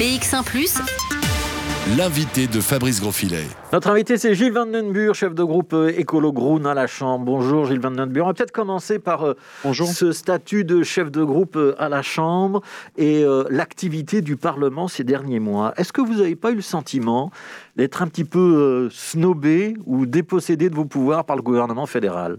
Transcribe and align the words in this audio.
BX1⁇ 0.00 0.42
L'invité 1.98 2.46
de 2.46 2.62
Fabrice 2.62 3.02
Grosfilet. 3.02 3.44
Notre 3.70 3.90
invité, 3.90 4.16
c'est 4.16 4.34
Gilles 4.34 4.50
Van 4.50 4.64
Den 4.64 4.92
Buur, 4.92 5.14
chef 5.14 5.34
de 5.34 5.44
groupe 5.44 5.74
euh, 5.74 5.92
Écolo 5.94 6.32
Groen 6.32 6.64
à 6.64 6.72
la 6.72 6.86
Chambre. 6.86 7.26
Bonjour 7.26 7.66
Gilles 7.66 7.80
Van 7.80 7.90
Den 7.90 8.08
Buur. 8.08 8.24
On 8.24 8.28
va 8.28 8.32
peut-être 8.32 8.50
commencer 8.50 8.98
par 8.98 9.26
euh, 9.26 9.36
ce 9.74 10.12
statut 10.12 10.64
de 10.64 10.82
chef 10.82 11.10
de 11.10 11.22
groupe 11.22 11.56
euh, 11.56 11.74
à 11.78 11.90
la 11.90 12.00
Chambre 12.00 12.62
et 12.96 13.26
l'activité 13.50 14.22
du 14.22 14.38
Parlement 14.38 14.88
ces 14.88 15.04
derniers 15.04 15.38
mois. 15.38 15.74
Est-ce 15.76 15.92
que 15.92 16.00
vous 16.00 16.14
n'avez 16.14 16.34
pas 16.34 16.50
eu 16.50 16.54
le 16.54 16.62
sentiment 16.62 17.30
d'être 17.76 18.00
un 18.00 18.06
petit 18.06 18.24
peu 18.24 18.88
snobé 18.90 19.76
ou 19.84 20.06
dépossédé 20.06 20.70
de 20.70 20.74
vos 20.74 20.86
pouvoirs 20.86 21.26
par 21.26 21.36
le 21.36 21.42
gouvernement 21.42 21.84
fédéral? 21.84 22.38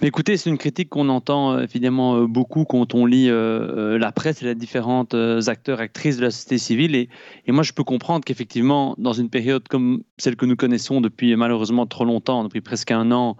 Mais 0.00 0.08
écoutez, 0.08 0.36
c'est 0.36 0.50
une 0.50 0.58
critique 0.58 0.88
qu'on 0.88 1.08
entend 1.08 1.52
euh, 1.52 1.62
évidemment 1.62 2.16
euh, 2.16 2.26
beaucoup 2.26 2.64
quand 2.64 2.94
on 2.94 3.06
lit 3.06 3.28
euh, 3.28 3.98
la 3.98 4.12
presse 4.12 4.42
et 4.42 4.46
les 4.46 4.54
différents 4.54 5.06
acteurs, 5.46 5.80
actrices 5.80 6.16
de 6.16 6.22
la 6.22 6.30
société 6.30 6.58
civile. 6.58 6.94
Et, 6.94 7.08
moi, 7.48 7.62
je 7.62 7.72
peux 7.72 7.84
comprendre 7.84 8.24
qu'effectivement, 8.24 8.94
dans 8.98 9.12
une 9.12 9.30
période 9.30 9.66
comme 9.68 10.02
celle 10.18 10.36
que 10.36 10.46
nous 10.46 10.56
connaissons 10.56 11.00
depuis 11.00 11.36
malheureusement 11.36 11.86
trop 11.86 12.04
longtemps, 12.04 12.44
depuis 12.44 12.60
presque 12.60 12.90
un 12.90 13.10
an, 13.12 13.36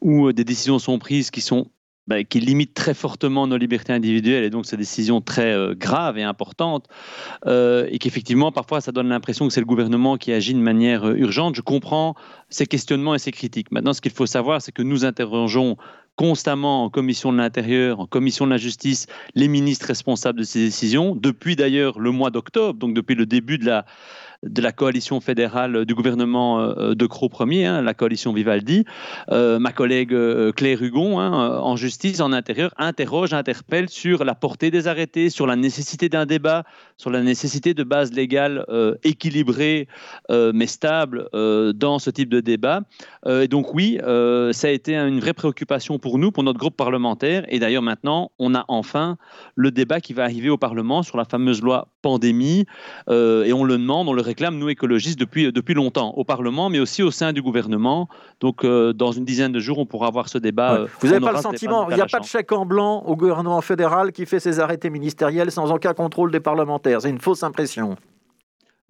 où 0.00 0.32
des 0.32 0.44
décisions 0.44 0.78
sont 0.78 0.98
prises 0.98 1.30
qui 1.30 1.40
sont 1.40 1.68
bah, 2.06 2.22
qui 2.22 2.38
limite 2.38 2.74
très 2.74 2.92
fortement 2.92 3.46
nos 3.46 3.56
libertés 3.56 3.94
individuelles 3.94 4.44
et 4.44 4.50
donc 4.50 4.66
ces 4.66 4.76
décisions 4.76 5.22
très 5.22 5.54
euh, 5.54 5.74
graves 5.74 6.18
et 6.18 6.22
importantes, 6.22 6.86
et 7.46 7.98
qu'effectivement, 7.98 8.52
parfois, 8.52 8.82
ça 8.82 8.92
donne 8.92 9.08
l'impression 9.08 9.46
que 9.48 9.54
c'est 9.54 9.60
le 9.60 9.66
gouvernement 9.66 10.18
qui 10.18 10.30
agit 10.32 10.52
de 10.52 10.58
manière 10.58 11.06
urgente. 11.06 11.54
Je 11.54 11.62
comprends 11.62 12.14
ces 12.50 12.66
questionnements 12.66 13.14
et 13.14 13.18
ces 13.18 13.32
critiques. 13.32 13.72
Maintenant, 13.72 13.94
ce 13.94 14.02
qu'il 14.02 14.12
faut 14.12 14.26
savoir, 14.26 14.60
c'est 14.60 14.72
que 14.72 14.82
nous 14.82 15.06
interrogeons 15.06 15.76
constamment 16.16 16.84
en 16.84 16.90
commission 16.90 17.32
de 17.32 17.38
l'Intérieur, 17.38 18.00
en 18.00 18.06
commission 18.06 18.46
de 18.46 18.50
la 18.50 18.56
Justice, 18.56 19.06
les 19.34 19.48
ministres 19.48 19.86
responsables 19.86 20.38
de 20.38 20.44
ces 20.44 20.60
décisions, 20.60 21.14
depuis 21.14 21.56
d'ailleurs 21.56 21.98
le 21.98 22.10
mois 22.10 22.30
d'octobre, 22.30 22.78
donc 22.78 22.94
depuis 22.94 23.14
le 23.14 23.26
début 23.26 23.58
de 23.58 23.66
la, 23.66 23.84
de 24.46 24.62
la 24.62 24.72
coalition 24.72 25.20
fédérale 25.20 25.84
du 25.84 25.94
gouvernement 25.94 26.60
euh, 26.60 26.94
de 26.94 27.06
Crot 27.06 27.30
Ier, 27.40 27.66
hein, 27.66 27.82
la 27.82 27.94
coalition 27.94 28.32
Vivaldi. 28.32 28.84
Euh, 29.30 29.58
ma 29.58 29.72
collègue 29.72 30.12
euh, 30.12 30.52
Claire 30.52 30.82
Hugon, 30.82 31.18
hein, 31.18 31.60
en 31.60 31.76
justice, 31.76 32.20
en 32.20 32.32
intérieur, 32.32 32.72
interroge, 32.76 33.32
interpelle 33.32 33.88
sur 33.88 34.24
la 34.24 34.34
portée 34.34 34.70
des 34.70 34.86
arrêtés, 34.86 35.30
sur 35.30 35.46
la 35.46 35.56
nécessité 35.56 36.08
d'un 36.08 36.26
débat, 36.26 36.64
sur 36.96 37.10
la 37.10 37.22
nécessité 37.22 37.74
de 37.74 37.82
bases 37.82 38.12
légales 38.12 38.64
équilibrées 39.02 39.88
mais 40.30 40.66
stables 40.66 41.28
dans 41.32 41.98
ce 41.98 42.10
type 42.10 42.28
de 42.28 42.40
débat. 42.40 42.82
et 43.26 43.48
donc 43.48 43.74
oui, 43.74 43.98
ça 44.00 44.68
a 44.68 44.70
été 44.70 44.96
une 44.96 45.20
vraie 45.20 45.32
préoccupation 45.32 45.98
pour 45.98 46.18
nous, 46.18 46.30
pour 46.30 46.42
notre 46.42 46.58
groupe 46.58 46.76
parlementaire. 46.76 47.44
Et 47.48 47.58
d'ailleurs 47.58 47.82
maintenant, 47.82 48.30
on 48.38 48.54
a 48.54 48.64
enfin 48.68 49.16
le 49.54 49.70
débat 49.70 50.00
qui 50.00 50.12
va 50.12 50.24
arriver 50.24 50.50
au 50.50 50.58
Parlement 50.58 51.02
sur 51.02 51.16
la 51.16 51.24
fameuse 51.24 51.62
loi 51.62 51.88
pandémie. 52.02 52.64
et 53.08 53.52
on 53.52 53.64
le 53.64 53.78
demande, 53.78 54.08
on 54.08 54.12
le 54.12 54.22
réclame, 54.22 54.33
nous 54.52 54.68
écologistes, 54.68 55.18
depuis, 55.18 55.52
depuis 55.52 55.74
longtemps, 55.74 56.12
au 56.16 56.24
Parlement, 56.24 56.68
mais 56.70 56.78
aussi 56.78 57.02
au 57.02 57.10
sein 57.10 57.32
du 57.32 57.42
gouvernement. 57.42 58.08
Donc, 58.40 58.64
euh, 58.64 58.92
dans 58.92 59.12
une 59.12 59.24
dizaine 59.24 59.52
de 59.52 59.60
jours, 59.60 59.78
on 59.78 59.86
pourra 59.86 60.08
avoir 60.08 60.28
ce 60.28 60.38
débat. 60.38 60.74
Euh, 60.74 60.86
Vous 61.00 61.08
n'avez 61.08 61.20
pas 61.20 61.32
le 61.32 61.38
sentiment, 61.38 61.88
il 61.90 61.96
n'y 61.96 62.00
a 62.00 62.06
pas 62.06 62.20
de 62.20 62.24
chèque 62.24 62.52
en 62.52 62.66
blanc 62.66 63.02
au 63.06 63.16
gouvernement 63.16 63.60
fédéral 63.60 64.12
qui 64.12 64.26
fait 64.26 64.40
ses 64.40 64.60
arrêtés 64.60 64.90
ministériels 64.90 65.50
sans 65.50 65.70
aucun 65.72 65.94
contrôle 65.94 66.30
des 66.30 66.40
parlementaires? 66.40 67.02
C'est 67.02 67.10
une 67.10 67.20
fausse 67.20 67.42
impression. 67.42 67.96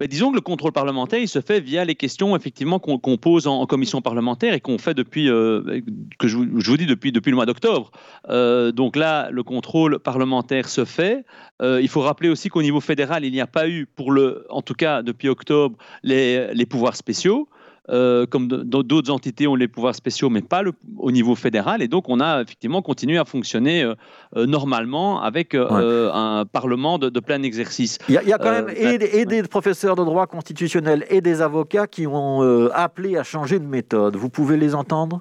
Ben, 0.05 0.09
disons 0.11 0.33
que 0.33 0.35
le 0.35 0.43
contrôle 0.43 0.73
parlementaire, 0.73 1.27
se 1.27 1.41
fait 1.41 1.61
via 1.61 1.83
les 1.83 1.95
questions 1.95 2.37
effectivement 2.37 2.79
qu'on 2.79 3.17
pose 3.17 3.47
en, 3.47 3.65
commission 3.65 4.03
parlementaire 4.03 4.53
et 4.53 4.61
qu'on 4.61 4.77
fait 4.77 4.93
depuis, 4.93 5.31
euh, 5.31 5.81
que 6.19 6.29
je, 6.29 6.37
vous 6.37 6.77
dis 6.77 6.85
depuis, 6.85 7.11
le 7.11 7.35
mois 7.35 7.47
d'octobre. 7.47 7.91
Euh, 8.29 8.71
donc 8.71 8.97
là, 8.97 9.31
le 9.31 9.43
contrôle 9.43 9.99
parlementaire 9.99 10.69
se 10.69 10.85
fait. 10.85 11.25
Euh, 11.63 11.81
il 11.81 11.89
faut 11.89 12.03
rappeler 12.03 12.29
aussi 12.29 12.51
qu'au 12.51 12.61
niveau 12.61 12.81
fédéral, 12.81 13.25
il 13.25 13.33
n'y 13.33 13.41
a 13.41 13.47
pas 13.47 13.67
eu, 13.67 13.87
pour 13.87 14.13
le, 14.13 14.45
en 14.51 14.61
tout 14.61 14.75
cas 14.75 15.01
depuis 15.01 15.31
octobre, 15.31 15.79
les 16.03 16.67
pouvoirs 16.69 16.97
spéciaux. 16.97 17.49
Euh, 17.91 18.25
comme 18.25 18.49
d'autres 18.49 19.11
entités 19.11 19.47
ont 19.47 19.57
les 19.57 19.69
pouvoirs 19.69 19.95
spéciaux, 19.95 20.31
mais 20.31 20.41
pas 20.41 20.63
au 20.97 21.13
niveau 21.13 21.35
fédéral. 21.35 21.83
Et 21.83 21.89
donc, 21.89 22.09
on 22.09 22.19
a 22.19 22.41
effectivement 22.41 22.81
continué 22.81 23.19
à 23.19 23.27
fonctionner 23.27 23.83
euh, 23.83 23.95
euh, 24.37 24.47
normalement 24.47 25.21
avec 25.21 25.55
un 25.55 26.45
Parlement 26.51 26.99
de, 26.99 27.21
plein 27.21 27.43
exercice. 27.43 27.99
Il 28.09 28.15
y, 28.15 28.33
a 28.33 28.39
quand 28.39 28.51
même 28.51 28.71
et, 28.75 29.25
des 29.27 29.43
professeurs 29.43 29.97
de 29.97 30.05
droit 30.05 30.27
constitutionnel 30.27 31.05
et 31.11 31.21
des 31.21 31.43
avocats 31.43 31.87
qui 31.87 32.07
ont 32.07 32.69
appelé 32.73 33.17
à 33.17 33.23
changer 33.23 33.59
de 33.59 33.67
méthode. 33.67 34.17
Vous 34.17 34.31
pouvez 34.31 34.57
les 34.57 34.75
entendre? 34.75 35.21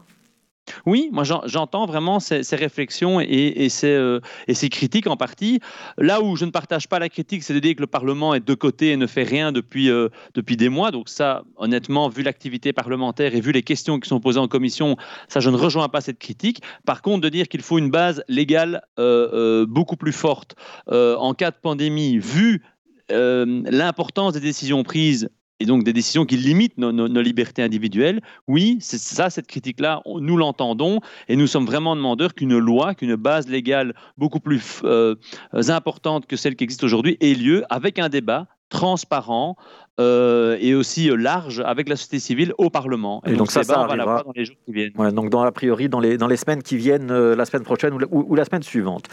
Oui, 0.85 1.09
moi 1.11 1.23
j'entends 1.23 1.85
vraiment 1.85 2.19
ces, 2.19 2.41
réflexions 2.55 3.19
et, 3.19 3.67
euh, 3.83 4.19
et, 4.47 4.53
ces, 4.53 4.69
critiques 4.69 5.07
en 5.07 5.17
partie. 5.17 5.59
Là 5.97 6.21
où 6.21 6.35
je 6.35 6.45
ne 6.45 6.51
partage 6.51 6.87
pas 6.87 6.99
la 6.99 7.09
critique, 7.09 7.43
c'est 7.43 7.53
de 7.53 7.59
dire 7.59 7.75
que 7.75 7.81
le 7.81 7.87
Parlement 7.87 8.33
est 8.33 8.45
de 8.45 8.53
côté 8.53 8.91
et 8.91 8.97
ne 8.97 9.07
fait 9.07 9.23
rien 9.23 9.51
depuis, 9.51 9.89
euh, 9.89 10.09
depuis 10.33 10.57
des 10.57 10.69
mois. 10.69 10.91
Donc 10.91 11.09
ça, 11.09 11.43
honnêtement, 11.57 12.07
vu 12.09 12.23
l'activité 12.23 12.73
parlementaire 12.73 13.35
et 13.35 13.41
vu 13.41 13.51
les 13.51 13.63
questions 13.63 13.99
qui 13.99 14.07
sont 14.07 14.19
posées 14.19 14.39
en 14.39 14.47
commission, 14.47 14.95
ça, 15.27 15.39
je 15.39 15.49
ne 15.49 15.57
rejoins 15.57 15.89
pas 15.89 16.01
cette 16.01 16.19
critique. 16.19 16.61
Par 16.85 17.01
contre, 17.01 17.21
de 17.21 17.29
dire 17.29 17.47
qu'il 17.47 17.61
faut 17.61 17.77
une 17.77 17.89
base 17.89 18.23
légale 18.27 18.81
euh, 18.99 19.65
beaucoup 19.67 19.97
plus 19.97 20.13
forte 20.13 20.55
en 20.87 21.33
cas 21.33 21.51
de 21.51 21.57
pandémie, 21.61 22.17
vu 22.17 22.61
l'importance 23.09 24.33
des 24.33 24.39
décisions 24.39 24.83
prises 24.83 25.29
et 25.59 25.65
donc 25.65 25.83
des 25.83 25.93
décisions 25.93 26.25
qui 26.25 26.37
limitent 26.37 26.77
nos, 26.77 27.21
libertés 27.21 27.61
individuelles, 27.61 28.21
oui, 28.47 28.77
c'est 28.79 28.99
ça, 28.99 29.29
cette 29.29 29.47
critique-là, 29.47 30.01
nous 30.05 30.37
l'entendons. 30.37 30.99
Et 31.27 31.35
nous 31.35 31.47
sommes 31.47 31.65
vraiment 31.65 31.95
demandeurs 31.95 32.33
qu'une 32.33 32.57
loi, 32.57 32.95
qu'une 32.95 33.15
base 33.15 33.47
légale 33.47 33.93
beaucoup 34.17 34.39
plus 34.39 34.81
euh, 34.83 35.15
importante 35.53 36.25
que 36.25 36.35
celle 36.35 36.55
qui 36.55 36.63
existe 36.63 36.83
aujourd'hui 36.83 37.17
ait 37.21 37.33
lieu 37.33 37.63
avec 37.69 37.99
un 37.99 38.09
débat 38.09 38.47
transparent, 38.73 39.55
euh, 39.99 40.57
et 40.59 40.73
aussi 40.73 41.11
euh, 41.11 41.15
large 41.15 41.61
avec 41.63 41.87
la 41.87 41.95
société 41.95 42.17
civile 42.17 42.51
au 42.57 42.71
Parlement. 42.71 43.21
Et, 43.27 43.35
donc, 43.35 43.51
ça, 43.51 43.61
ça 43.61 43.85
va 43.85 44.23
dans 44.23 44.33
les 44.35 44.45
jours 44.45 44.55
qui 44.65 44.73
viennent. 44.73 44.91
donc 45.11 45.29
dans, 45.29 45.43
a 45.43 45.51
priori 45.51 45.87
dans 45.87 45.99
les, 45.99 46.17
dans 46.17 46.25
les 46.25 46.37
semaines 46.37 46.63
qui 46.63 46.77
viennent, 46.77 47.11
euh, 47.11 47.35
la 47.35 47.45
semaine 47.45 47.61
prochaine 47.61 47.93
ou 47.93 48.33
la, 48.33 48.43
semaine 48.43 48.63
suivante. 48.63 49.05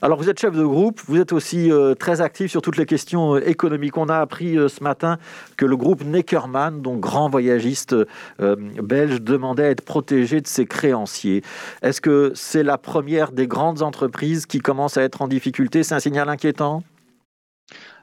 Alors 0.00 0.16
vous 0.16 0.30
êtes 0.30 0.38
chef 0.38 0.54
de 0.54 0.62
groupe, 0.62 1.00
vous 1.08 1.18
êtes 1.18 1.32
aussi 1.32 1.72
très 1.98 2.20
actif 2.20 2.52
sur 2.52 2.62
toutes 2.62 2.76
les 2.76 2.86
questions 2.86 3.36
économiques. 3.36 3.96
On 3.96 4.08
a 4.08 4.18
appris 4.18 4.54
ce 4.54 4.84
matin 4.84 5.18
que 5.56 5.66
le 5.66 5.76
groupe 5.76 6.04
Neckermann, 6.04 6.80
donc 6.82 7.00
grand 7.00 7.28
voyagiste 7.28 7.96
belge, 8.38 9.20
demandait 9.20 9.64
à 9.64 9.70
être 9.70 9.84
protégé 9.84 10.40
de 10.40 10.46
ses 10.46 10.66
créanciers. 10.66 11.42
Est-ce 11.82 12.00
que 12.00 12.30
c'est 12.36 12.62
la 12.62 12.78
première 12.78 13.32
des 13.32 13.48
grandes 13.48 13.82
entreprises 13.82 14.46
qui 14.46 14.60
commence 14.60 14.96
à 14.96 15.02
être 15.02 15.20
en 15.20 15.26
difficulté? 15.26 15.82
C'est 15.82 15.96
un 15.96 16.00
signal 16.00 16.28
inquiétant? 16.28 16.84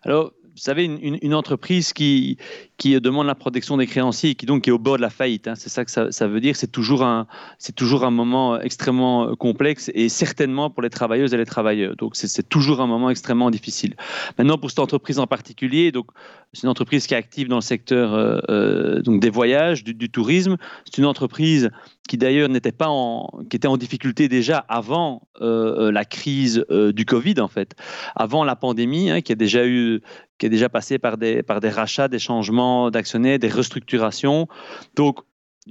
Alors, 0.03 0.33
vous 0.55 0.61
savez, 0.61 0.85
une, 0.85 1.33
entreprise 1.33 1.91
qui, 1.91 2.38
qui 2.77 2.97
demande 3.01 3.27
la 3.27 3.35
protection 3.35 3.75
des 3.75 3.88
créanciers 3.88 4.29
et 4.29 4.35
qui 4.35 4.45
donc 4.45 4.69
est 4.69 4.71
au 4.71 4.79
bord 4.79 4.95
de 4.95 5.01
la 5.01 5.09
faillite, 5.09 5.49
hein, 5.49 5.55
c'est 5.55 5.67
ça 5.67 5.83
que 5.83 5.91
ça, 5.91 6.27
veut 6.27 6.39
dire. 6.39 6.55
C'est 6.55 6.71
toujours, 6.71 7.03
un, 7.03 7.27
toujours 7.75 8.05
un 8.05 8.09
moment 8.09 8.57
extrêmement 8.61 9.35
complexe 9.35 9.91
et 9.93 10.07
certainement 10.07 10.69
pour 10.69 10.81
les 10.81 10.89
travailleuses 10.89 11.33
et 11.33 11.38
les 11.38 11.45
travailleurs. 11.45 11.97
Donc 11.97 12.16
c'est, 12.16 12.47
toujours 12.47 12.79
un 12.79 12.88
moment 12.88 13.09
extrêmement 13.09 13.51
difficile. 13.51 13.95
Maintenant, 14.38 14.57
pour 14.57 14.69
cette 14.69 14.79
entreprise 14.79 15.19
en 15.19 15.27
particulier, 15.27 15.91
c'est 16.53 16.63
une 16.63 16.69
entreprise 16.69 17.05
qui 17.05 17.16
est 17.16 17.17
active 17.17 17.49
dans 17.49 17.57
le 17.57 17.61
secteur 17.61 18.13
euh, 18.13 18.39
euh, 18.49 19.01
donc 19.01 19.19
des 19.19 19.29
voyages, 19.29 19.83
du 19.83 20.09
tourisme. 20.09 20.55
C'est 20.85 20.99
une 20.99 21.05
entreprise 21.05 21.69
qui 22.07 22.17
d'ailleurs 22.17 22.49
n'était 22.49 22.71
pas 22.71 22.88
en, 22.88 23.29
qui 23.49 23.57
était 23.57 23.67
en 23.67 23.77
difficulté 23.77 24.27
déjà 24.27 24.59
avant 24.69 25.27
euh, 25.41 25.91
la 25.91 26.05
crise 26.05 26.66
du 26.69 27.05
Covid 27.05 27.39
en 27.39 27.47
fait, 27.47 27.75
avant 28.16 28.43
la 28.43 28.55
pandémie, 28.55 29.09
hein, 29.09 29.21
qui 29.21 29.31
a 29.31 29.35
déjà 29.35 29.66
eu 29.66 30.01
qui 30.38 30.45
est 30.45 30.49
déjà 30.49 30.69
passé 30.69 30.99
par 30.99 31.17
des, 31.17 31.43
par 31.43 31.59
des 31.61 31.69
rachats, 31.69 32.07
des 32.07 32.19
changements 32.19 32.91
d'actionnaires, 32.91 33.39
des 33.39 33.47
restructurations. 33.47 34.47
Donc, 34.95 35.19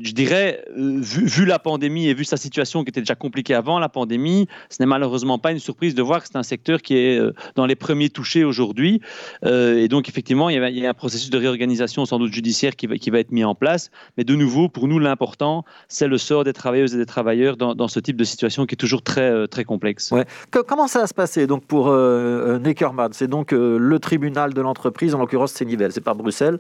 je 0.01 0.13
dirais, 0.13 0.65
euh, 0.77 0.99
vu, 1.01 1.45
la 1.45 1.61
pandémie 1.61 2.09
et 2.09 2.15
vu 2.15 2.25
sa 2.25 2.37
situation 2.37 2.83
qui 2.83 2.89
était 2.89 3.01
déjà 3.01 3.15
compliquée 3.15 3.55
avant 3.55 3.79
la 3.79 3.89
pandémie, 3.89 4.49
ce 4.69 4.83
n'est 4.83 4.87
malheureusement 4.87 5.39
pas 5.39 5.53
une 5.53 5.61
surprise 5.61 5.95
de 5.95 6.03
voir 6.03 6.21
que 6.21 6.27
c'est 6.27 6.37
un 6.37 6.43
secteur 6.43 6.83
qui 6.83 6.97
est 6.97 7.17
euh, 7.17 7.33
dans 7.55 7.65
les 7.65 7.77
premiers 7.77 8.11
touchés 8.11 8.43
aujourd'hui. 8.43 9.01
Euh, 9.45 9.79
et 9.79 9.87
donc, 9.87 10.09
effectivement, 10.09 10.51
il 10.51 10.57
y, 10.57 10.87
a, 10.87 10.91
un 10.91 10.95
processus 10.95 11.31
de 11.31 11.39
réorganisation 11.39 12.07
sans 12.07 12.19
doute 12.19 12.33
judiciaire 12.33 12.75
qui 12.75 12.87
va, 12.87 13.19
être 13.19 13.31
mis 13.31 13.45
en 13.45 13.55
place. 13.55 13.91
Mais 14.17 14.25
de 14.25 14.35
nouveau, 14.35 14.69
pour 14.69 14.89
nous, 14.89 14.99
l'important, 14.99 15.65
c'est 15.87 16.09
le 16.09 16.19
sort 16.19 16.43
des 16.43 16.53
travailleuses 16.53 16.95
et 16.95 16.99
des 16.99 17.07
travailleurs 17.07 17.57
dans, 17.57 17.89
ce 17.89 18.01
type 18.01 18.17
de 18.17 18.25
situation 18.25 18.67
qui 18.67 18.75
est 18.75 18.77
toujours 18.77 19.03
très, 19.03 19.47
très 19.47 19.65
complexe. 19.65 20.11
Ouais. 20.11 20.25
comment 20.51 20.89
ça 20.89 21.01
va 21.01 21.07
se 21.07 21.15
passer 21.15 21.47
donc, 21.47 21.65
pour 21.67 21.93
Neckermann? 21.93 23.13
C'est 23.13 23.29
donc 23.29 23.53
le 23.53 23.99
tribunal 23.99 24.55
de 24.55 24.61
l'entreprise, 24.61 25.15
en 25.15 25.19
l'occurrence 25.19 25.53
c'est 25.53 25.65
Nivelles, 25.65 25.93
c'est 25.93 26.01
pas 26.01 26.15
Bruxelles, 26.15 26.59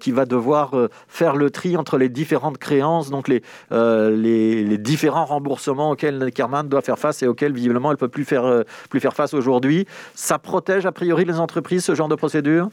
qui 0.00 0.10
va 0.10 0.26
devoir 0.26 0.74
faire 1.06 1.36
le 1.36 1.50
tri 1.50 1.76
entre 1.76 1.96
les 1.96 2.08
différentes 2.08 2.57
créances, 2.58 3.10
donc 3.10 3.30
euh, 3.72 4.16
les, 4.16 4.64
les, 4.64 4.78
différents 4.78 5.24
remboursements 5.24 5.90
auxquels 5.90 6.30
Kerman 6.32 6.68
doit 6.68 6.82
faire 6.82 6.98
face 6.98 7.22
et 7.22 7.26
auxquels 7.26 7.52
visiblement 7.52 7.90
elle 7.90 7.94
ne 7.94 7.98
peut 7.98 8.08
plus 8.08 8.24
faire, 8.24 8.44
euh, 8.44 8.62
plus 8.90 9.00
faire 9.00 9.14
face 9.14 9.34
aujourd'hui. 9.34 9.86
Ça 10.14 10.38
protège 10.38 10.86
a 10.86 10.92
priori 10.92 11.24
les 11.24 11.40
entreprises, 11.40 11.84
ce 11.84 11.94
genre 11.94 12.08
de 12.08 12.14
procédure? 12.14 12.68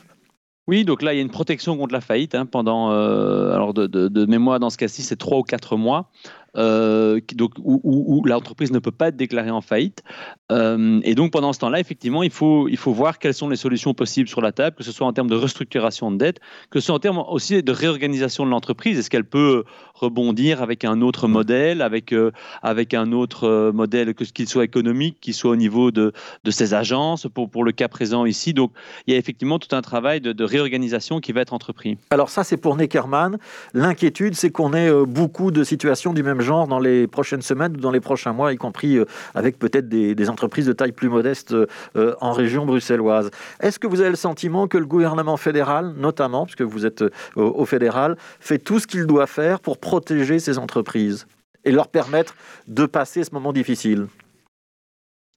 Oui, 0.67 0.83
donc 0.83 1.03
là, 1.03 1.13
il 1.13 1.17
y 1.17 1.19
a 1.19 1.21
une 1.21 1.29
protection 1.29 1.77
contre 1.77 1.93
la 1.93 2.01
faillite 2.01 2.33
hein, 2.33 2.47
pendant, 2.47 2.91
euh, 2.91 3.53
alors 3.53 3.73
de, 3.73 3.85
de, 3.85 4.25
mémoire, 4.25 4.59
dans 4.59 4.71
ce 4.71 4.77
cas-ci, 4.77 5.03
c'est 5.03 5.15
trois 5.15 5.37
ou 5.37 5.43
quatre 5.43 5.77
mois. 5.77 6.09
donc, 6.55 7.51
où, 7.63 8.23
l'entreprise 8.25 8.71
ne 8.71 8.79
peut 8.79 8.91
pas 8.91 9.09
être 9.09 9.15
déclarée 9.15 9.51
en 9.51 9.61
faillite. 9.61 10.03
Euh, 10.51 10.99
et 11.03 11.15
donc 11.15 11.31
pendant 11.31 11.53
ce 11.53 11.59
temps-là, 11.59 11.79
effectivement, 11.79 12.21
il 12.21 12.29
faut, 12.29 12.67
il 12.67 12.77
faut 12.77 12.93
voir 12.93 13.17
quelles 13.17 13.33
sont 13.33 13.49
les 13.49 13.55
solutions 13.55 13.95
possibles 13.95 14.29
sur 14.29 14.41
la 14.41 14.51
table, 14.51 14.75
que 14.75 14.83
ce 14.83 14.91
soit 14.91 15.07
en 15.07 15.13
termes 15.13 15.29
de 15.29 15.35
restructuration 15.35 16.11
de 16.11 16.17
dette, 16.17 16.39
que 16.69 16.79
ce 16.79 16.87
soit 16.87 16.95
en 16.95 16.99
termes 16.99 17.23
aussi 17.27 17.63
de 17.63 17.71
réorganisation 17.71 18.45
de 18.45 18.51
l'entreprise. 18.51 18.99
Est-ce 18.99 19.09
qu'elle 19.09 19.25
peut 19.25 19.63
rebondir 19.95 20.61
avec 20.61 20.85
un 20.85 21.01
autre 21.01 21.27
modèle, 21.27 21.81
avec, 21.81 22.13
euh, 22.13 22.31
avec 22.61 22.93
un 22.93 23.11
autre 23.11 23.45
euh, 23.47 23.71
modèle, 23.71 24.13
que 24.13 24.23
qu'il 24.23 24.47
soit 24.47 24.65
économique, 24.65 25.17
qu'il 25.19 25.33
soit 25.33 25.51
au 25.51 25.55
niveau 25.55 25.89
de, 25.89 26.13
de 26.43 26.51
ses 26.51 26.75
agences, 26.75 27.27
pour, 27.33 27.49
pour 27.49 27.63
le 27.63 27.71
cas 27.71 27.87
présent 27.87 28.25
ici? 28.25 28.53
Donc 28.53 28.71
il 29.07 29.13
y 29.13 29.15
a 29.15 29.19
effectivement 29.19 29.57
tout 29.57 29.75
un 29.75 29.81
travail 29.81 30.21
de, 30.21 30.31
de 30.31 30.43
réorganisation 30.43 31.19
qui 31.21 31.31
va 31.31 31.41
être 31.41 31.53
entrepris. 31.53 31.97
Alors 32.11 32.29
ça, 32.29 32.43
c'est 32.43 32.57
pour 32.57 32.75
Neckermann. 32.75 33.37
L'inquiétude, 33.73 34.35
c'est 34.35 34.51
qu'on 34.51 34.73
ait 34.73 34.91
beaucoup 35.05 35.49
de 35.49 35.63
situations 35.63 36.13
du 36.13 36.21
même 36.21 36.41
genre 36.41 36.67
dans 36.67 36.79
les 36.79 37.07
prochaines 37.07 37.41
semaines 37.41 37.73
ou 37.77 37.79
dans 37.79 37.91
les 37.91 37.99
prochains 37.99 38.33
mois, 38.33 38.53
y 38.53 38.57
compris 38.57 38.99
avec 39.33 39.57
peut-être 39.57 39.89
des, 39.89 40.13
des 40.13 40.29
entreprises 40.35 40.65
de 40.65 40.73
taille 40.73 40.91
plus 40.91 41.07
modeste 41.07 41.53
euh, 41.53 42.13
en 42.19 42.33
région 42.33 42.65
bruxelloise. 42.65 43.31
Est-ce 43.61 43.79
que 43.79 43.87
vous 43.87 44.01
avez 44.01 44.09
le 44.09 44.17
sentiment 44.17 44.67
que 44.67 44.77
le 44.77 44.85
gouvernement 44.85 45.37
fédéral, 45.37 45.93
notamment, 45.97 46.45
puisque 46.45 46.61
vous 46.61 46.85
êtes 46.85 47.03
euh, 47.03 47.09
au 47.35 47.65
fédéral, 47.65 48.17
fait 48.41 48.59
tout 48.59 48.79
ce 48.79 48.85
qu'il 48.85 49.05
doit 49.05 49.27
faire 49.27 49.61
pour 49.61 49.77
protéger 49.77 50.39
ces 50.39 50.57
entreprises 50.57 51.25
et 51.63 51.71
leur 51.71 51.87
permettre 51.87 52.35
de 52.67 52.85
passer 52.85 53.23
ce 53.23 53.31
moment 53.33 53.53
difficile? 53.53 54.07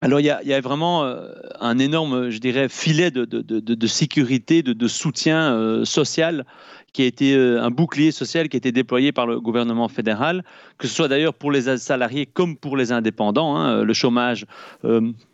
Alors, 0.00 0.20
il 0.20 0.26
y, 0.26 0.30
a, 0.30 0.60
vraiment 0.60 1.04
euh, 1.04 1.28
un 1.60 1.78
énorme, 1.78 2.30
je 2.30 2.38
dirais, 2.38 2.68
filet 2.68 3.10
de, 3.10 3.86
sécurité, 3.86 4.62
de, 4.62 4.88
soutien 4.88 5.84
social 5.84 6.44
qui 6.92 7.02
a 7.02 7.06
été 7.06 7.34
un 7.36 7.70
bouclier 7.70 8.10
social 8.10 8.48
qui 8.48 8.56
a 8.56 8.58
été 8.58 8.72
déployé 8.72 9.12
par 9.12 9.26
le 9.26 9.40
gouvernement 9.40 9.88
fédéral, 9.88 10.44
que 10.78 10.86
ce 10.86 10.94
soit 10.94 11.08
d'ailleurs 11.08 11.34
pour 11.34 11.52
les 11.52 11.76
salariés 11.76 12.26
comme 12.26 12.56
pour 12.56 12.76
les 12.76 12.92
indépendants. 12.92 13.56
Hein, 13.56 13.84
le 13.84 13.92
chômage 13.92 14.46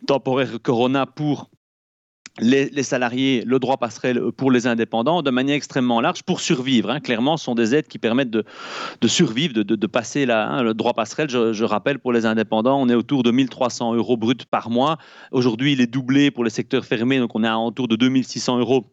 temporaire 0.07 0.61
Corona 0.61 1.05
pour 1.05 1.49
les, 2.39 2.83
salariés, 2.83 3.43
le 3.45 3.59
droit 3.59 3.77
passerelle 3.77 4.21
pour 4.35 4.51
les 4.51 4.67
indépendants 4.67 5.21
de 5.21 5.31
manière 5.31 5.55
extrêmement 5.55 6.01
large 6.01 6.23
pour 6.23 6.41
survivre. 6.41 6.89
Hein. 6.89 6.99
Clairement, 6.99 7.37
ce 7.37 7.45
sont 7.45 7.55
des 7.55 7.73
aides 7.73 7.87
qui 7.87 7.97
permettent 7.97 8.31
de, 8.31 8.43
survivre, 9.07 9.53
de, 9.53 9.87
passer 9.87 10.29
hein. 10.29 10.61
le 10.61 10.73
droit 10.73 10.93
passerelle. 10.93 11.29
Je, 11.29 11.63
rappelle, 11.63 11.99
pour 11.99 12.11
les 12.11 12.25
indépendants, 12.25 12.79
on 12.81 12.89
est 12.89 12.95
autour 12.95 13.23
de 13.23 13.31
1300 13.31 13.95
euros 13.95 14.17
bruts 14.17 14.35
par 14.49 14.69
mois. 14.69 14.97
Aujourd'hui, 15.31 15.73
il 15.73 15.81
est 15.81 15.87
doublé 15.87 16.31
pour 16.31 16.43
les 16.43 16.49
secteurs 16.49 16.85
fermés, 16.85 17.19
donc 17.19 17.35
on 17.35 17.43
est 17.43 17.47
à 17.47 17.57
autour 17.57 17.87
de 17.87 17.95
2600 17.95 18.59
euros 18.59 18.85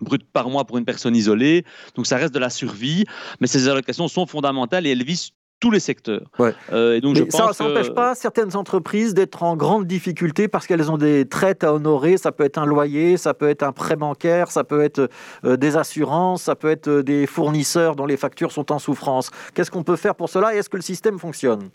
brut 0.00 0.24
par 0.32 0.48
mois 0.48 0.64
pour 0.64 0.78
une 0.78 0.84
personne 0.84 1.16
isolée. 1.16 1.64
Donc 1.94 2.06
ça 2.06 2.16
reste 2.16 2.34
de 2.34 2.38
la 2.38 2.50
survie, 2.50 3.04
mais 3.40 3.46
ces 3.46 3.68
allocations 3.68 4.08
sont 4.08 4.26
fondamentales 4.26 4.86
et 4.86 4.90
elles 4.90 5.04
visent 5.04 5.30
tous 5.60 5.70
les 5.70 5.80
secteurs. 5.80 6.30
Euh, 6.72 6.96
et 6.96 7.00
donc 7.00 7.16
je 7.16 7.24
ça 7.30 7.50
n'empêche 7.60 7.90
pas 7.90 8.14
certaines 8.14 8.54
entreprises 8.54 9.14
d'être 9.14 9.42
en 9.42 9.56
grande 9.56 9.86
difficulté 9.86 10.46
parce 10.46 10.66
qu'elles 10.66 10.90
ont 10.90 10.98
des 10.98 11.26
traites 11.26 11.64
à 11.64 11.72
honorer. 11.72 12.18
Ça 12.18 12.32
peut 12.32 12.44
être 12.44 12.58
un 12.58 12.66
loyer, 12.66 13.16
ça 13.16 13.32
peut 13.32 13.48
être 13.48 13.62
un 13.62 13.72
prêt 13.72 13.96
bancaire, 13.96 14.50
ça 14.50 14.64
peut 14.64 14.82
être 14.82 15.08
euh, 15.44 15.56
des 15.56 15.76
assurances, 15.76 16.42
ça 16.42 16.54
peut 16.54 16.70
être 16.70 16.90
des 17.00 17.26
fournisseurs 17.26 17.96
dont 17.96 18.06
les 18.06 18.18
factures 18.18 18.52
sont 18.52 18.72
en 18.72 18.78
souffrance. 18.78 19.30
Qu'est-ce 19.54 19.70
qu'on 19.70 19.84
peut 19.84 19.96
faire 19.96 20.14
pour 20.16 20.28
cela 20.28 20.54
et 20.54 20.58
est-ce 20.58 20.68
que 20.68 20.76
le 20.76 20.82
système 20.82 21.18
fonctionne? 21.18 21.70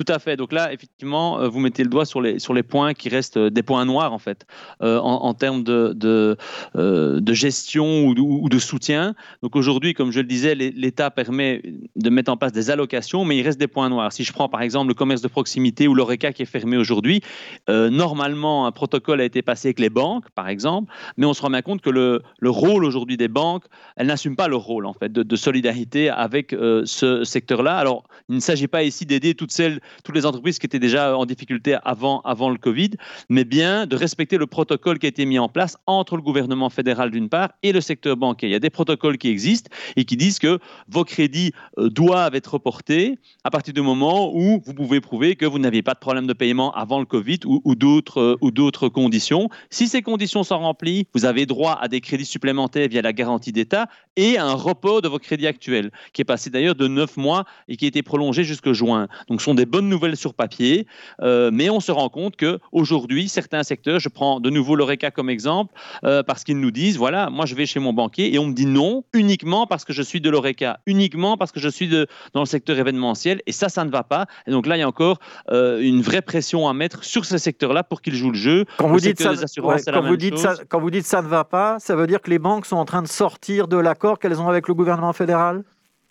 Tout 0.00 0.10
à 0.10 0.18
fait. 0.18 0.36
Donc 0.36 0.52
là, 0.52 0.72
effectivement, 0.72 1.40
euh, 1.40 1.48
vous 1.48 1.60
mettez 1.60 1.82
le 1.82 1.90
doigt 1.90 2.06
sur 2.06 2.22
les, 2.22 2.38
sur 2.38 2.54
les 2.54 2.62
points 2.62 2.94
qui 2.94 3.10
restent 3.10 3.36
euh, 3.36 3.50
des 3.50 3.62
points 3.62 3.84
noirs, 3.84 4.14
en 4.14 4.18
fait, 4.18 4.46
euh, 4.82 4.98
en, 4.98 5.34
termes 5.34 5.62
de, 5.62 5.92
de, 5.94 7.32
gestion 7.34 8.06
ou 8.06 8.48
de, 8.48 8.58
soutien. 8.58 9.14
Donc 9.42 9.56
aujourd'hui, 9.56 9.92
comme 9.92 10.10
je 10.10 10.20
le 10.20 10.26
disais, 10.26 10.54
l'État 10.54 11.10
permet 11.10 11.62
de 11.96 12.10
mettre 12.10 12.32
en 12.32 12.38
place 12.38 12.52
des 12.52 12.70
allocations, 12.70 13.26
mais 13.26 13.36
il 13.36 13.42
reste 13.42 13.60
des 13.60 13.68
points 13.68 13.90
noirs. 13.90 14.12
Si 14.12 14.24
je 14.24 14.32
prends 14.32 14.48
par 14.48 14.62
exemple 14.62 14.88
le 14.88 14.94
commerce 14.94 15.20
de 15.20 15.28
proximité 15.28 15.86
ou 15.86 15.94
l'ORECA 15.94 16.32
qui 16.32 16.42
est 16.42 16.46
fermé 16.46 16.76
aujourd'hui, 16.78 17.22
normalement, 17.68 18.66
un 18.66 18.72
protocole 18.72 19.20
a 19.20 19.24
été 19.24 19.42
passé 19.42 19.68
avec 19.68 19.80
les 19.80 19.90
banques, 19.90 20.30
par 20.30 20.48
exemple, 20.48 20.92
mais 21.16 21.26
on 21.26 21.34
se 21.34 21.42
rend 21.42 21.50
bien 21.50 21.62
compte 21.62 21.82
que 21.82 21.90
le, 21.90 22.22
le 22.38 22.50
rôle 22.50 22.84
aujourd'hui 22.84 23.16
des 23.16 23.28
banques, 23.28 23.64
elles 23.96 24.06
n'assument 24.06 24.36
pas 24.36 24.48
leur 24.48 24.62
rôle, 24.62 24.86
en 24.86 24.92
fait, 24.94 25.12
de, 25.12 25.36
solidarité 25.36 26.10
avec 26.10 26.50
ce 26.84 27.24
secteur-là. 27.24 27.76
Alors, 27.76 28.04
il 28.28 28.36
ne 28.36 28.40
s'agit 28.40 28.68
pas 28.68 28.82
ici 28.82 29.06
d'aider 29.06 29.34
toutes 29.34 29.52
celles 29.52 29.80
toutes 30.04 30.14
les 30.14 30.26
entreprises 30.26 30.58
qui 30.58 30.66
étaient 30.66 30.78
déjà 30.78 31.16
en 31.16 31.26
difficulté 31.26 31.76
avant, 31.84 32.20
avant 32.22 32.50
le 32.50 32.58
Covid, 32.58 32.90
mais 33.28 33.44
bien 33.44 33.86
de 33.86 33.96
respecter 33.96 34.38
le 34.38 34.46
protocole 34.46 34.98
qui 34.98 35.06
a 35.06 35.08
été 35.08 35.24
mis 35.26 35.38
en 35.38 35.48
place 35.48 35.76
entre 35.86 36.16
le 36.16 36.22
gouvernement 36.22 36.70
fédéral 36.70 37.10
d'une 37.10 37.28
part 37.28 37.50
et 37.62 37.72
le 37.72 37.80
secteur 37.80 38.16
bancaire. 38.16 38.48
Il 38.48 38.52
y 38.52 38.56
a 38.56 38.60
des 38.60 38.70
protocoles 38.70 39.18
qui 39.18 39.28
existent 39.28 39.70
et 39.96 40.04
qui 40.04 40.16
disent 40.16 40.38
que 40.38 40.58
vos 40.88 41.04
crédits 41.04 41.52
euh, 41.78 41.88
doivent 41.88 42.34
être 42.34 42.54
reportés 42.54 43.18
à 43.44 43.50
partir 43.50 43.74
du 43.74 43.80
moment 43.80 44.34
où 44.34 44.62
vous 44.64 44.74
pouvez 44.74 45.00
prouver 45.00 45.36
que 45.36 45.46
vous 45.46 45.58
n'aviez 45.58 45.82
pas 45.82 45.94
de 45.94 45.98
problème 45.98 46.26
de 46.26 46.32
paiement 46.32 46.72
avant 46.72 46.98
le 46.98 47.06
Covid 47.06 47.40
ou, 47.44 47.60
ou 47.64 47.74
d'autres 47.74 48.20
euh, 48.20 48.36
ou 48.40 48.50
d'autres 48.50 48.88
conditions. 48.88 49.48
Si 49.70 49.88
ces 49.88 50.02
conditions 50.02 50.42
sont 50.42 50.58
remplies, 50.58 51.06
vous 51.14 51.24
avez 51.24 51.46
droit 51.46 51.78
à 51.80 51.88
des 51.88 52.00
crédits 52.00 52.24
supplémentaires 52.24 52.88
via 52.88 53.02
la 53.02 53.12
garantie 53.12 53.52
d'État 53.52 53.88
et 54.16 54.36
à 54.36 54.46
un 54.46 54.54
report 54.54 55.02
de 55.02 55.08
vos 55.08 55.18
crédits 55.18 55.46
actuels, 55.46 55.90
qui 56.12 56.22
est 56.22 56.24
passé 56.24 56.50
d'ailleurs 56.50 56.74
de 56.74 56.86
9 56.86 57.16
mois 57.16 57.44
et 57.68 57.76
qui 57.76 57.84
a 57.84 57.88
été 57.88 58.02
prolongé 58.02 58.44
jusque 58.44 58.72
juin. 58.72 59.08
Donc 59.28 59.40
ce 59.40 59.46
sont 59.46 59.54
des 59.54 59.66
bonnes 59.66 59.79
nouvelles 59.88 60.16
sur 60.16 60.34
papier, 60.34 60.86
euh, 61.22 61.50
mais 61.52 61.70
on 61.70 61.80
se 61.80 61.92
rend 61.92 62.08
compte 62.08 62.36
qu'aujourd'hui, 62.36 63.28
certains 63.28 63.62
secteurs, 63.62 64.00
je 64.00 64.08
prends 64.08 64.40
de 64.40 64.50
nouveau 64.50 64.76
l'ORECA 64.76 65.10
comme 65.10 65.30
exemple, 65.30 65.74
euh, 66.04 66.22
parce 66.22 66.44
qu'ils 66.44 66.58
nous 66.58 66.70
disent, 66.70 66.96
voilà, 66.96 67.30
moi 67.30 67.46
je 67.46 67.54
vais 67.54 67.66
chez 67.66 67.80
mon 67.80 67.92
banquier 67.92 68.34
et 68.34 68.38
on 68.38 68.46
me 68.46 68.52
dit 68.52 68.66
non 68.66 69.04
uniquement 69.12 69.66
parce 69.66 69.84
que 69.84 69.92
je 69.92 70.02
suis 70.02 70.20
de 70.20 70.30
l'ORECA, 70.30 70.80
uniquement 70.86 71.36
parce 71.36 71.52
que 71.52 71.60
je 71.60 71.68
suis 71.68 71.88
de, 71.88 72.06
dans 72.34 72.40
le 72.40 72.46
secteur 72.46 72.78
événementiel, 72.78 73.42
et 73.46 73.52
ça, 73.52 73.68
ça 73.68 73.84
ne 73.84 73.90
va 73.90 74.02
pas. 74.02 74.26
Et 74.46 74.50
donc 74.50 74.66
là, 74.66 74.76
il 74.76 74.80
y 74.80 74.82
a 74.82 74.88
encore 74.88 75.18
euh, 75.50 75.80
une 75.80 76.02
vraie 76.02 76.22
pression 76.22 76.68
à 76.68 76.72
mettre 76.72 77.04
sur 77.04 77.24
ces 77.24 77.38
secteurs-là 77.38 77.84
pour 77.84 78.02
qu'ils 78.02 78.14
jouent 78.14 78.32
le 78.32 78.36
jeu. 78.36 78.64
Quand 78.76 78.88
vous, 78.88 79.00
dites 79.00 79.20
ça, 79.20 79.34
quand, 79.56 80.02
vous 80.02 80.16
dites 80.16 80.38
ça, 80.38 80.54
quand 80.68 80.80
vous 80.80 80.90
dites 80.90 81.06
ça 81.06 81.22
ne 81.22 81.28
va 81.28 81.44
pas, 81.44 81.78
ça 81.78 81.96
veut 81.96 82.06
dire 82.06 82.20
que 82.20 82.30
les 82.30 82.38
banques 82.38 82.66
sont 82.66 82.76
en 82.76 82.84
train 82.84 83.02
de 83.02 83.08
sortir 83.08 83.68
de 83.68 83.76
l'accord 83.76 84.18
qu'elles 84.18 84.40
ont 84.40 84.48
avec 84.48 84.68
le 84.68 84.74
gouvernement 84.74 85.12
fédéral? 85.12 85.64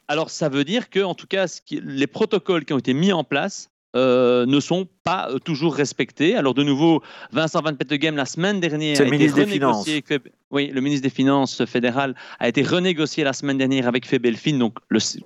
Alors, 0.10 0.32
ça 0.32 0.50
veut 0.50 0.64
dire 0.64 0.90
que, 0.90 1.00
en 1.02 1.14
tout 1.14 1.28
cas, 1.28 1.46
les 1.70 2.08
protocoles 2.08 2.66
qui 2.66 2.74
ont 2.74 2.80
été 2.80 2.96
mis 2.96 3.14
en 3.14 3.24
place 3.24 3.70
euh, 3.96 4.48
ne 4.48 4.60
sont 4.60 4.88
pas 5.10 5.30
euh, 5.30 5.40
toujours 5.40 5.74
respectés. 5.76 6.36
Alors 6.36 6.54
de 6.54 6.64
nouveau, 6.64 7.02
Vincent 7.32 7.62
Van 7.62 7.74
Petegem 7.74 8.16
la 8.16 8.26
semaine 8.26 8.60
dernière 8.60 9.02
a 9.02 9.06
été 9.06 9.28
renégocié. 9.30 10.04
oui, 10.52 10.68
le 10.68 10.82
ministre 10.82 11.04
des 11.04 11.16
Finances 11.22 11.66
fédéral 11.66 12.16
a 12.40 12.48
été 12.48 12.62
renégocié 12.64 13.24
la 13.24 13.34
semaine 13.34 13.58
dernière 13.58 13.88
avec 13.88 14.06
Febelfin, 14.06 14.58
donc 14.58 14.74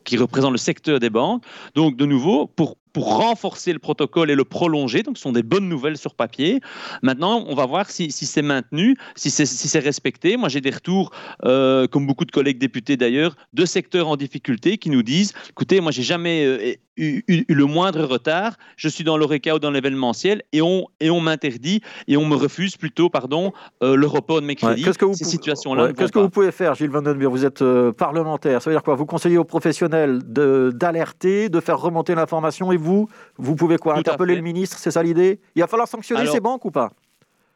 qui 0.06 0.15
représente 0.18 0.51
le 0.51 0.63
secteur 0.69 1.00
des 1.00 1.09
banques. 1.09 1.44
Donc 1.75 1.97
de 1.97 2.06
nouveau, 2.06 2.47
pour 2.47 2.77
pour 2.94 3.18
renforcer 3.18 3.74
le 3.74 3.80
protocole 3.80 4.30
et 4.30 4.35
le 4.35 4.45
prolonger. 4.45 5.01
Donc, 5.01 5.18
ce 5.18 5.24
sont 5.24 5.31
des 5.31 5.41
bonnes 5.41 5.68
nouvelles 5.68 5.97
sur 5.97 6.13
papier. 6.13 6.62
Maintenant, 7.01 7.44
on 7.47 7.56
va 7.56 7.65
voir 7.65 7.89
si, 7.89 8.12
c'est 8.12 8.44
maintenu, 8.44 8.95
si 9.15 9.31
c'est 9.31 9.47
si 9.47 9.80
respecté. 9.80 10.38
Moi, 10.38 10.47
j'ai 10.47 10.62
des 10.62 10.69
retours, 10.69 11.12
euh, 11.44 11.87
comme 11.87 12.06
beaucoup 12.06 12.25
de 12.25 12.31
collègues 12.31 12.59
députés 12.59 12.95
d'ailleurs, 12.95 13.35
de 13.54 13.66
secteurs 13.66 14.07
en 14.07 14.16
difficulté 14.16 14.78
qui 14.78 14.92
nous 14.92 15.02
disent 15.02 15.33
écoutez, 15.49 15.81
moi, 15.81 15.92
j'ai 15.92 16.04
jamais 16.04 16.78
eu, 16.97 17.23
le 17.28 17.66
moindre 17.66 18.04
retard. 18.06 18.57
Je 18.78 18.87
suis 18.87 19.04
dans 19.04 19.18
l'ORECA 19.18 19.56
ou 19.56 19.59
dans 19.59 19.71
l'événementiel 19.73 20.44
et 20.51 20.61
on, 20.61 20.85
et 20.99 21.09
on 21.09 21.19
m'interdit 21.19 21.81
et 22.07 22.18
on 22.18 22.25
me 22.25 22.35
refuse 22.35 22.77
plutôt 22.77 23.09
pardon, 23.09 23.53
euh, 23.81 23.95
le 23.95 24.07
report 24.07 24.42
de 24.42 24.45
mes 24.45 24.56
crédits. 24.56 24.83
qu'est-ce 24.83 24.97
que 24.97 25.06
vous, 25.06 25.13
Ces 25.13 25.25
situations-là 25.25 25.94
qu'est-ce 25.94 26.11
que 26.11 26.19
vous 26.19 26.30
pouvez 26.30 26.51
faire, 26.51 26.75
Gilles 26.75 26.89
Van 26.89 27.01
Den 27.01 27.21
Vous 27.23 27.45
êtes 27.45 27.61
euh, 27.61 27.92
parlementaire. 27.92 28.61
Ça 28.61 28.69
veut 28.69 28.75
dire 28.75 28.83
quoi? 28.83 28.95
Vous 28.95 29.06
conseillez 29.06 29.37
aux 29.37 29.44
professionnels 29.44 30.19
d'alerter, 30.23 31.49
de, 31.49 31.59
faire 31.59 31.80
remonter 31.80 32.15
l'information 32.15 32.71
et 32.71 32.77
vous, 32.77 33.07
vous 33.37 33.56
pouvez 33.56 33.77
quoi? 33.77 33.97
Interpeller 33.97 34.35
le 34.35 34.42
ministre 34.42 34.77
C'est 34.80 34.92
ça 34.92 35.03
l'idée? 35.03 35.39
Il 35.56 35.61
va 35.61 35.68
falloir 35.68 35.87
sanctionner 35.87 36.27
ces 36.27 36.39
banques 36.39 36.65
ou 36.65 36.71
pas? 36.71 36.89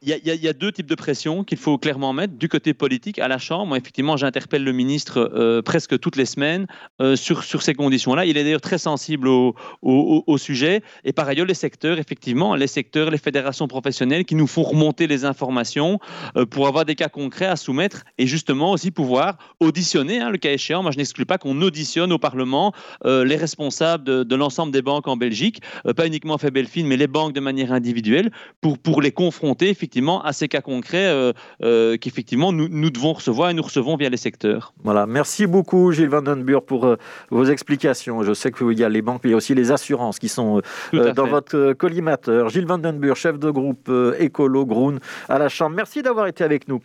Il 0.03 0.09
y, 0.23 0.47
a 0.47 0.53
deux 0.53 0.71
types 0.71 0.85
de 0.85 0.93
pression 0.93 1.43
qu'il 1.43 1.57
faut 1.57 1.79
clairement 1.79 2.13
mettre. 2.13 2.35
Du 2.35 2.47
côté 2.47 2.75
politique, 2.75 3.17
à 3.17 3.27
la 3.27 3.39
Chambre, 3.39 3.65
moi, 3.65 3.77
effectivement, 3.77 4.15
j'interpelle 4.15 4.63
le 4.63 4.71
ministre 4.71 5.31
euh, 5.33 5.63
presque 5.63 5.97
toutes 5.99 6.17
les 6.17 6.27
semaines 6.27 6.67
euh, 7.01 7.15
sur, 7.15 7.43
sur 7.43 7.63
ces 7.63 7.73
conditions-là. 7.73 8.25
Il 8.25 8.37
est 8.37 8.43
d'ailleurs 8.43 8.61
très 8.61 8.77
sensible 8.77 9.27
au, 9.27 9.55
au, 9.81 10.37
sujet. 10.37 10.83
Et 11.03 11.13
par 11.13 11.27
ailleurs, 11.27 11.47
les 11.47 11.55
secteurs, 11.55 11.97
effectivement, 11.97 12.53
les 12.55 12.67
secteurs, 12.67 13.09
les 13.09 13.17
fédérations 13.17 13.67
professionnelles 13.67 14.23
qui 14.25 14.35
nous 14.35 14.45
font 14.45 14.61
remonter 14.61 15.07
les 15.07 15.25
informations 15.25 15.99
euh, 16.35 16.45
pour 16.45 16.67
avoir 16.67 16.85
des 16.85 16.93
cas 16.93 17.09
concrets 17.09 17.47
à 17.47 17.55
soumettre 17.55 18.03
et 18.19 18.27
justement 18.27 18.73
aussi 18.73 18.91
pouvoir 18.91 19.39
auditionner, 19.59 20.19
hein, 20.19 20.29
le 20.29 20.37
cas 20.37 20.51
échéant. 20.51 20.83
Moi, 20.83 20.91
je 20.91 20.97
n'exclus 20.97 21.25
pas 21.25 21.39
qu'on 21.39 21.59
auditionne 21.61 22.13
au 22.13 22.19
Parlement 22.19 22.71
les 23.03 23.35
responsables 23.35 24.03
de, 24.03 24.35
l'ensemble 24.35 24.71
des 24.71 24.81
banques 24.81 25.07
en 25.07 25.17
Belgique, 25.17 25.61
pas 25.95 26.05
uniquement 26.05 26.37
Febelfin, 26.37 26.83
mais 26.85 26.97
les 26.97 27.07
banques 27.07 27.33
de 27.33 27.39
manière 27.39 27.71
individuelle, 27.71 28.31
pour, 28.61 28.77
pour 28.77 29.01
les 29.01 29.11
confronter, 29.11 29.69
effectivement 29.69 29.86
à 30.23 30.33
ces 30.33 30.47
cas 30.47 30.61
concrets 30.61 31.07
euh, 31.07 31.33
euh, 31.63 31.97
qu'effectivement 31.97 32.51
nous, 32.51 32.67
nous, 32.69 32.89
devons 32.89 33.13
recevoir 33.13 33.49
et 33.49 33.53
nous 33.53 33.63
recevons 33.63 33.95
via 33.95 34.09
les 34.09 34.17
secteurs. 34.17 34.73
Voilà, 34.83 35.05
merci 35.05 35.47
beaucoup 35.47 35.91
Gilles 35.91 36.09
Vandenburg 36.09 36.63
pour 36.63 36.85
euh, 36.85 36.97
vos 37.29 37.45
explications. 37.45 38.23
Je 38.23 38.33
sais 38.33 38.51
qu'il 38.51 38.77
y 38.77 38.83
a 38.83 38.89
les 38.89 39.01
banques, 39.01 39.21
mais 39.23 39.29
il 39.29 39.31
y 39.31 39.33
a 39.33 39.37
aussi 39.37 39.55
les 39.55 39.71
assurances 39.71 40.19
qui 40.19 40.29
sont 40.29 40.61
dans 40.93 41.27
votre 41.27 41.73
collimateur. 41.73 42.49
Gilles 42.49 42.65
Vandenburg, 42.65 43.15
chef 43.15 43.39
de 43.39 43.49
groupe 43.49 43.91
écolo 44.19 44.65
Groen 44.65 44.99
à 45.29 45.37
la 45.37 45.49
Chambre. 45.49 45.75
Merci 45.75 46.01
d'avoir 46.01 46.27
été 46.27 46.43
avec 46.43 46.67
nous. 46.67 46.79